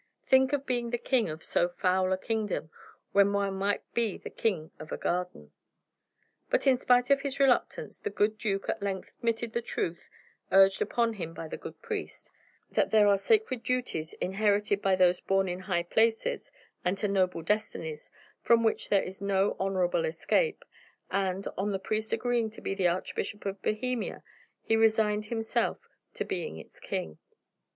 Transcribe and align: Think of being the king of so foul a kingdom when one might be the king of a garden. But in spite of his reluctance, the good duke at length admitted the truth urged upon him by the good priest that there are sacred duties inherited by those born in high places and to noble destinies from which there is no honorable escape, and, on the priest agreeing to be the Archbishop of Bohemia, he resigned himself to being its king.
Think 0.25 0.51
of 0.51 0.65
being 0.65 0.89
the 0.89 0.97
king 0.97 1.29
of 1.29 1.43
so 1.43 1.69
foul 1.69 2.11
a 2.11 2.17
kingdom 2.17 2.71
when 3.11 3.33
one 3.33 3.53
might 3.53 3.83
be 3.93 4.17
the 4.17 4.31
king 4.31 4.71
of 4.79 4.91
a 4.91 4.97
garden. 4.97 5.51
But 6.49 6.65
in 6.65 6.79
spite 6.79 7.11
of 7.11 7.21
his 7.21 7.39
reluctance, 7.39 7.99
the 7.99 8.09
good 8.09 8.39
duke 8.39 8.67
at 8.67 8.81
length 8.81 9.13
admitted 9.19 9.53
the 9.53 9.61
truth 9.61 10.09
urged 10.51 10.81
upon 10.81 11.13
him 11.13 11.35
by 11.35 11.47
the 11.47 11.55
good 11.55 11.79
priest 11.83 12.31
that 12.71 12.89
there 12.89 13.07
are 13.07 13.17
sacred 13.19 13.61
duties 13.61 14.13
inherited 14.13 14.81
by 14.81 14.95
those 14.95 15.19
born 15.21 15.47
in 15.47 15.59
high 15.59 15.83
places 15.83 16.49
and 16.83 16.97
to 16.97 17.07
noble 17.07 17.43
destinies 17.43 18.09
from 18.41 18.63
which 18.63 18.89
there 18.89 19.03
is 19.03 19.21
no 19.21 19.55
honorable 19.59 20.05
escape, 20.05 20.65
and, 21.11 21.47
on 21.59 21.71
the 21.71 21.77
priest 21.77 22.11
agreeing 22.11 22.49
to 22.49 22.61
be 22.61 22.73
the 22.73 22.87
Archbishop 22.87 23.45
of 23.45 23.61
Bohemia, 23.61 24.23
he 24.63 24.75
resigned 24.75 25.25
himself 25.27 25.87
to 26.15 26.25
being 26.25 26.57
its 26.57 26.79
king. 26.79 27.19